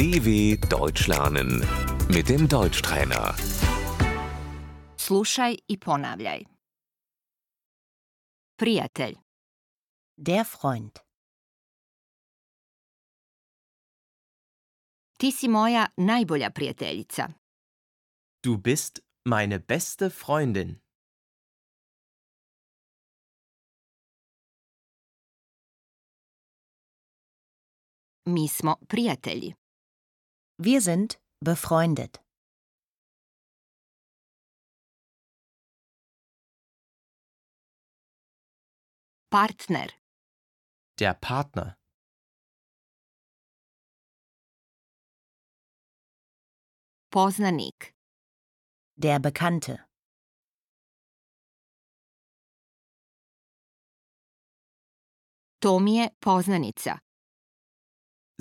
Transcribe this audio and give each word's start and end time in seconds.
DW 0.00 0.56
Deutsch 0.68 1.08
lernen 1.08 1.50
mit 2.08 2.28
dem 2.28 2.48
Deutschtrainer. 2.48 3.34
Slušaj 4.96 5.56
i 5.68 5.78
ponavljaj. 5.78 6.44
Prijatelj, 8.56 9.14
Der 10.16 10.44
Freund. 10.44 10.98
ti 15.18 15.32
si 15.32 15.48
moja 15.48 15.86
najbolja 15.96 16.50
prijateljica. 16.50 17.28
Du 18.44 18.56
bist 18.56 19.00
meine 19.24 19.58
beste 19.58 20.10
Freundin. 20.10 20.80
Mi 28.24 28.48
smo 28.48 28.76
prijatelji. 28.88 29.59
Wir 30.62 30.82
sind 30.82 31.18
befreundet. 31.42 32.20
Partner, 39.30 39.88
Der 40.98 41.14
Partner. 41.14 41.78
poznanik, 47.10 47.94
Der 48.96 49.18
Bekannte. 49.18 49.88
to 55.62 55.78
mi 55.78 55.96
je 55.96 56.10
poznanica. 56.20 57.09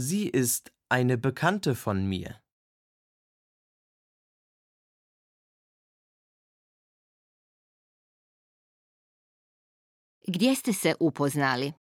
Sie 0.01 0.29
ist 0.29 0.71
eine 0.87 1.17
Bekannte 1.17 1.75
von 1.75 2.07
mir. 2.07 2.41
Gdje 10.25 10.55
ste 10.55 10.73
se 10.73 10.95
upoznali? 10.99 11.73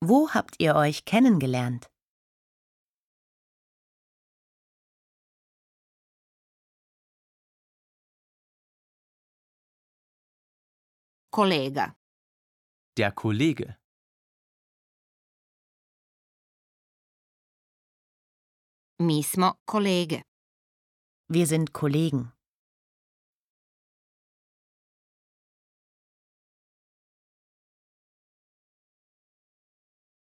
Wo 0.00 0.30
habt 0.34 0.56
ihr 0.58 0.74
euch 0.74 1.04
kennengelernt? 1.04 1.86
Kolega, 11.30 11.94
Der 12.98 13.12
Kollege. 13.12 13.81
Mi 19.02 19.22
smo 19.22 19.54
kolege. 19.64 20.22
Wir 21.28 21.46
sind 21.46 21.72
Kollegen. 21.72 22.32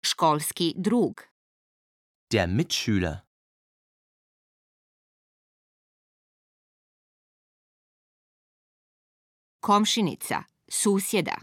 Školski 0.04 0.74
drug, 0.78 1.16
Der 2.34 2.48
Mitschüler. 2.48 3.16
komšinica, 9.62 10.46
susjeda, 10.70 11.36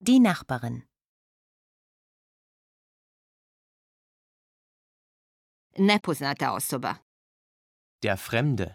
Die 0.00 0.18
Nachbarin. 0.20 0.89
Nepoznata 5.78 6.52
osoba, 6.52 6.94
Der 8.02 8.16
Fremde. 8.16 8.74